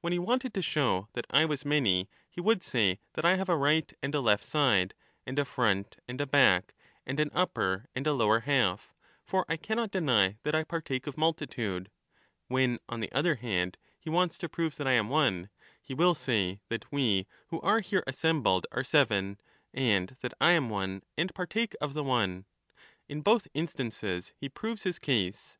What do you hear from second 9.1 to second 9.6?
for I